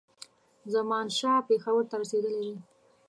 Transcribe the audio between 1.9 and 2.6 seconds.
رسېدلی دی.